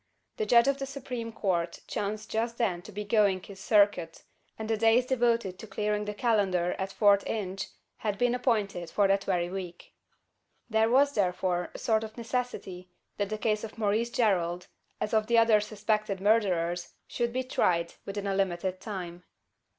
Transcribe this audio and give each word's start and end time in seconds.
The 0.37 0.47
judge 0.47 0.67
of 0.67 0.79
the 0.79 0.87
Supreme 0.87 1.31
Court 1.31 1.79
chanced 1.85 2.31
just 2.31 2.57
then 2.57 2.81
to 2.81 2.91
be 2.91 3.03
going 3.05 3.39
his 3.43 3.59
circuit; 3.59 4.23
and 4.57 4.67
the 4.67 4.75
days 4.75 5.05
devoted 5.05 5.59
to 5.59 5.67
clearing 5.67 6.05
the 6.05 6.15
calendar 6.15 6.73
at 6.79 6.91
Fort 6.91 7.23
Inge, 7.27 7.67
had 7.97 8.17
been 8.17 8.33
appointed 8.33 8.89
for 8.89 9.07
that 9.07 9.25
very 9.25 9.47
week. 9.51 9.93
There 10.67 10.89
was, 10.89 11.11
therefore, 11.13 11.69
a 11.75 11.77
sort 11.77 12.03
of 12.03 12.17
necessity, 12.17 12.89
that 13.17 13.29
the 13.29 13.37
case 13.37 13.63
of 13.63 13.77
Maurice 13.77 14.09
Gerald, 14.09 14.65
as 14.99 15.13
of 15.13 15.27
the 15.27 15.37
other 15.37 15.61
suspected 15.61 16.19
murderers, 16.19 16.95
should 17.07 17.31
be 17.31 17.43
tried 17.43 17.93
within 18.03 18.25
a 18.25 18.33
limited 18.33 18.79
time. 18.81 19.21